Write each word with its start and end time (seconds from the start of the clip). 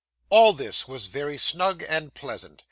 All 0.31 0.53
this 0.53 0.87
was 0.87 1.05
very 1.05 1.37
snug 1.37 1.85
and 1.87 2.11
pleasant. 2.11 2.59